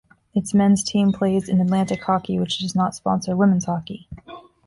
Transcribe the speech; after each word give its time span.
Its 0.33 0.51
men's 0.51 0.83
team 0.83 1.11
plays 1.11 1.47
in 1.47 1.61
Atlantic 1.61 2.01
Hockey, 2.03 2.39
which 2.39 2.57
does 2.57 2.73
not 2.73 2.95
sponsor 2.95 3.35
women's 3.37 3.65
hockey. 3.65 4.09